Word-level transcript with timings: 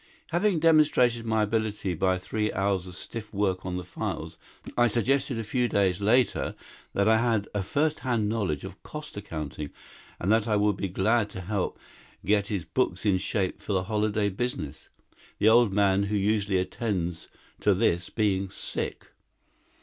"Having 0.31 0.61
demonstrated 0.61 1.27
my 1.27 1.43
ability 1.43 1.93
by 1.93 2.17
three 2.17 2.51
hours 2.53 2.87
of 2.87 2.95
stiff 2.95 3.31
work 3.31 3.67
on 3.67 3.77
the 3.77 3.83
files, 3.83 4.39
I 4.75 4.87
suggested 4.87 5.37
a 5.37 5.43
few 5.43 5.67
days 5.67 6.01
later 6.01 6.55
that 6.95 7.07
I 7.07 7.17
had 7.19 7.47
a 7.53 7.61
first 7.61 7.99
hand 7.99 8.27
knowledge 8.27 8.63
of 8.63 8.81
cost 8.81 9.15
accounting 9.15 9.69
and 10.19 10.31
that 10.31 10.47
I 10.47 10.55
would 10.55 10.75
be 10.75 10.87
glad 10.87 11.29
to 11.29 11.41
help 11.41 11.77
get 12.25 12.47
his 12.47 12.65
books 12.65 13.05
in 13.05 13.19
shape 13.19 13.61
for 13.61 13.73
the 13.73 13.83
holiday 13.83 14.29
business, 14.29 14.89
the 15.37 15.49
old 15.49 15.71
man 15.71 16.01
who 16.05 16.15
usually 16.15 16.57
attends 16.57 17.27
to 17.59 17.75
this 17.75 18.09
being 18.09 18.49
sick. 18.49 19.05